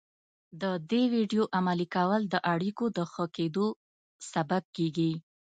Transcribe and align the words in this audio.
د 0.61 0.63
دې 0.89 1.03
ويډيو 1.13 1.43
عملي 1.57 1.87
کول 1.95 2.21
د 2.33 2.35
اړيکو 2.53 2.85
د 2.97 2.99
ښه 3.11 3.25
کېدو 3.35 3.67
سبب 4.31 4.63
کېږي. 4.75 5.11